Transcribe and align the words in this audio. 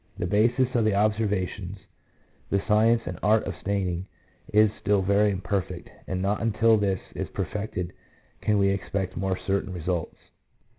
The 0.17 0.25
basis 0.25 0.73
of 0.73 0.83
the 0.83 0.95
observations, 0.95 1.77
the 2.49 2.59
science 2.67 3.03
and 3.05 3.19
art 3.21 3.43
of 3.43 3.53
staining, 3.61 4.07
is 4.51 4.71
still 4.81 5.03
very 5.03 5.29
imperfect, 5.29 5.89
and 6.07 6.23
not 6.23 6.41
until 6.41 6.75
this 6.75 6.99
is 7.13 7.29
perfected 7.29 7.93
can 8.41 8.57
we 8.57 8.69
expect 8.69 9.15
more 9.15 9.37
certain 9.37 9.71
results. 9.71 10.17